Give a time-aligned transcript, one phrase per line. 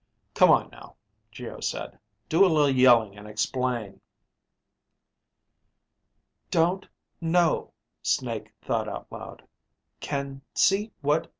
[0.33, 0.95] "Come on now,"
[1.31, 1.99] Geo said.
[2.27, 4.01] "Do a little yelling and explain."
[6.49, 6.87] Don't...
[7.21, 9.47] know, Snake thought out loud.
[10.01, 10.41] _Can...
[10.55, 10.91] see...
[11.01, 11.29] what